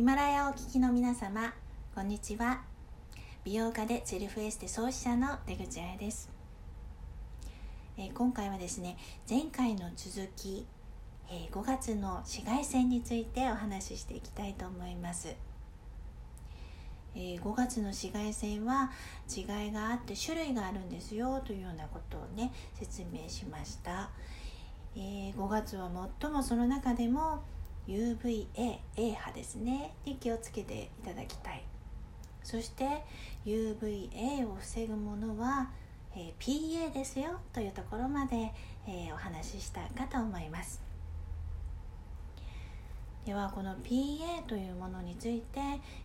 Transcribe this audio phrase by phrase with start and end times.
[0.00, 1.52] ヒマラヤをお聞きの皆様
[1.94, 2.62] こんにちは。
[3.44, 6.30] 美容家でセルフエステ創始者の出口彩です、
[7.98, 8.96] えー、今回はですね
[9.28, 10.66] 前回の続き、
[11.28, 15.36] えー、5月の紫外線についてお話ししていきたいと思います。
[17.14, 18.90] えー、5月の紫外線は
[19.28, 24.08] 違いがあって種類があるんですよというようなことをね説明しました、
[24.96, 25.90] えー、5月は
[26.20, 27.42] 最もその中でも
[27.86, 28.46] UVA
[28.96, 29.94] A 波ですね。
[30.04, 31.62] に気をつけていただきたい。
[32.42, 33.04] そして
[33.44, 35.70] UVA を防ぐものは、
[36.14, 37.40] えー、PA ですよ。
[37.52, 38.52] というところまで、
[38.86, 40.80] えー、お話ししたかと思います。
[43.24, 45.60] ではこの PA というものについて、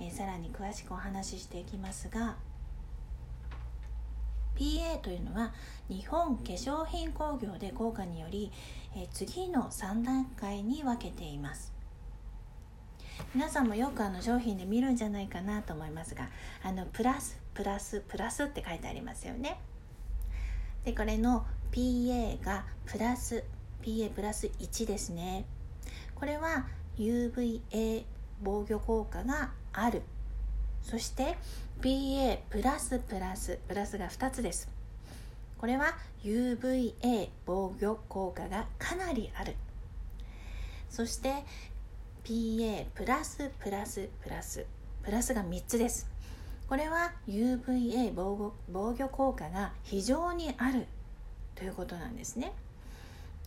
[0.00, 2.36] えー、さらに詳しくお話ししていきますが
[4.60, 5.54] PA というのは
[5.88, 8.52] 日本化粧品工業で効果により、
[8.94, 11.72] え、次の3段階に分けています。
[13.34, 16.30] 皆さんもよくあの商品で見るんじゃないかなと思いますが
[16.62, 19.60] あのプラスプラスプラスって書いてありますよね。
[20.84, 23.44] でこれの PA がプラス
[23.82, 25.46] PA プラス1ですね。
[26.14, 26.66] これは
[26.98, 28.04] UVA
[28.42, 30.02] 防御効果がある。
[30.82, 31.36] そして
[31.80, 34.68] PA プラスプラスプラスが2つです。
[35.58, 39.54] これは UVA 防御効果がかなりある。
[40.88, 41.44] そして
[42.24, 44.66] PA プラスプラスプラス
[45.02, 46.08] プラスが3つです。
[46.68, 50.86] これは UVA 防御防御効果が非常にある
[51.54, 52.52] ということなんですね。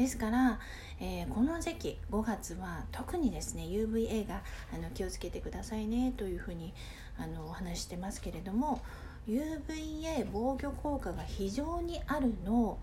[0.00, 0.58] ですから、
[0.98, 4.40] えー、この時期5月は特にですね UVA が
[4.72, 6.72] あの気をつけてくださいねというふうに
[7.18, 8.80] あのお話してますけれども
[9.28, 12.78] UVA 防御効果が非常にあるの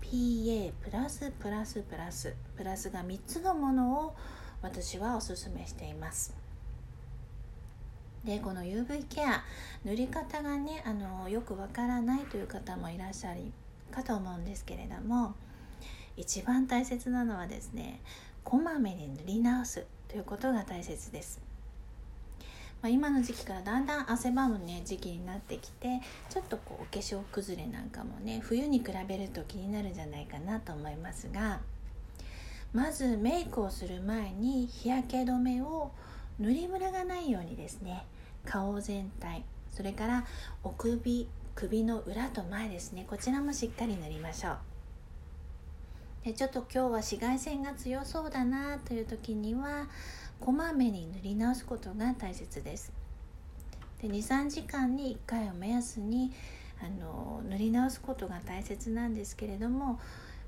[0.00, 4.16] PA プラスプラスプラスプラスが3つのものを
[4.62, 6.34] 私はおすすめしています。
[8.24, 9.44] でこの UV ケア
[9.84, 13.40] 塗り方がねあのよくわからないという方もいらっしゃる
[13.90, 15.34] かと思うんですけれども
[16.16, 18.00] 一番大切なのはですね
[18.44, 21.40] こまめに塗り直すということが大切です、
[22.82, 31.60] まあ、今の時期からだんだん汗ばむね時期になってきてちょっとこうお化粧崩れなんかもね冬に比べると気になるんじゃないかなと思いますが
[32.72, 35.92] まずメイクをする前に日焼け止めを
[36.38, 38.04] 塗りムラがないようにですね
[38.44, 40.24] 顔全体それから
[40.62, 44.71] お首首の裏と前ですねこちらもしっかり塗りましょう。
[46.24, 49.88] でちょっと今日は紫外線が強そうだなという時には
[50.38, 52.92] こまめに塗り直すことが大切です。
[54.02, 56.32] 23時間に1回を目安に
[56.80, 60.00] あの塗り直すことが大切なんですけれども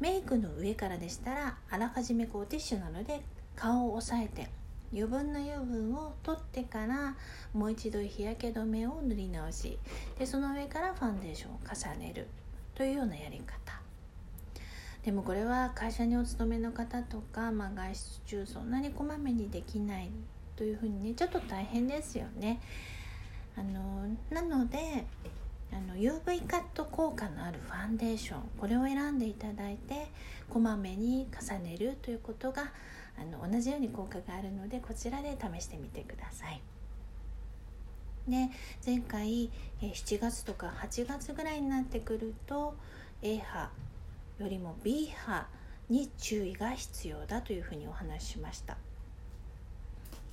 [0.00, 3.22] メイクの上からでしたらあらかじめこうティッシュなので
[3.56, 4.48] 顔を押さえて
[4.92, 7.16] 余分な油分を取ってから
[7.52, 9.78] もう一度日焼け止めを塗り直し
[10.18, 12.26] でその上からファンデーションを重ねる
[12.74, 13.87] というようなやり方。
[15.08, 20.10] でもこれは会社にお勤めの方とか、まあ、外出中そんなにこまめにできない
[20.54, 22.60] というふうにねちょっと大変ですよね
[23.56, 25.06] あのなので
[25.72, 30.08] あの UV カット効果のあるファンデーションこれを選んでいただいて
[30.50, 32.70] こまめに重ねるということが
[33.18, 36.60] あの同じように効果があるのでこちらで試してみてください。
[38.28, 38.50] で
[38.84, 39.48] 前回
[39.80, 42.74] 7月とか8月ぐらいになってくると
[43.22, 43.70] A 波
[44.38, 45.46] よりも B 波
[45.88, 48.76] に注意が必要だというふうにお話ししました。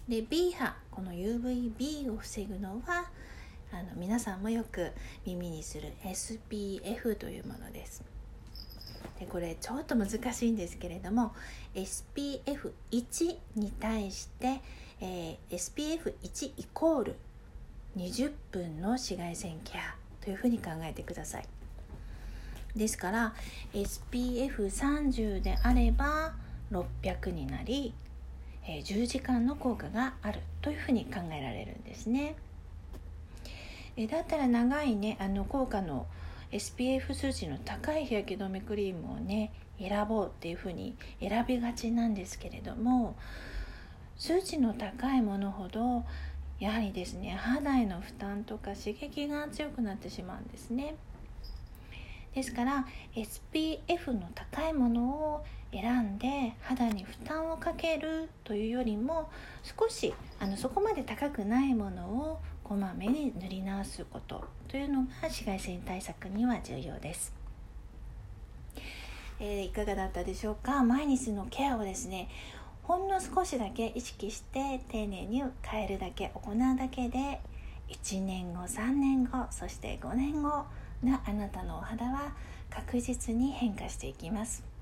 [0.07, 3.09] で B 波この UVB を防ぐのは
[3.71, 4.91] あの皆さんもよく
[5.25, 8.03] 耳にする SPF というものです
[9.19, 11.33] でこれちょっと難しいんですけれども
[11.73, 14.61] SPF1 に対して、
[15.01, 17.15] えー、SPF1 イコール
[17.97, 21.47] 20分の紫外線ケアというふうに考えてください
[22.75, 23.33] ですから
[23.73, 26.33] SPF30 であれば
[26.71, 27.93] 600になり、
[28.67, 32.35] え、10時間の効果があるというふうに考えられるんですね。
[33.97, 36.05] えだったら長いねあの効果の
[36.51, 43.15] SPF 数値の高い日焼け止めクリームをね選ぼうっていうふうに選びがちなんですけれども
[44.17, 46.03] 数値の高いものほど
[46.59, 50.95] やはりですね肌への負担とか刺激が強くなってしまうんですね
[52.35, 52.85] ですから
[53.15, 59.29] SPF の高いものを選んで肌に負担をかけるというよりも
[59.63, 67.33] 少しあのそこまで高くないものをこまめに塗り直すことというのが紫外線対策には重要です、
[69.39, 70.83] えー、いかがだったでしょうか？
[70.83, 72.27] 毎日のケアをですね
[72.83, 77.39] ほんの少しだけ意識して丁寧に変えるだけ行うだけで
[77.89, 80.65] 1年後3年後そして5年後
[81.03, 82.33] のあなたのお肌は
[82.69, 84.75] 確実に変化していきます。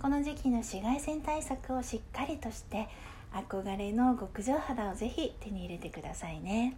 [0.00, 2.88] この時期の紫外線対策をしっかりとして
[3.32, 6.74] 憧れの極上肌をぜひ手に入れてくださいね、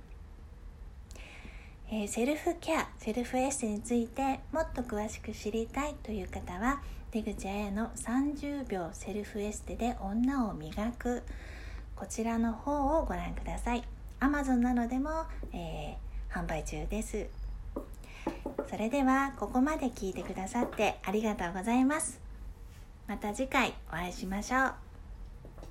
[1.88, 6.82] えー、セルフケアセルフエステについてもっと詳しく知りたいという方は
[7.12, 11.22] 出口彩の30秒セルフエステで女を磨く
[11.94, 13.84] こちらの方をご覧ください。
[14.18, 15.10] Amazon などでも、
[15.52, 17.41] えー、販売中です。
[18.68, 22.20] それではここまで聞いてくださってありがとうございます。
[23.06, 24.81] また次回お会いしましょう。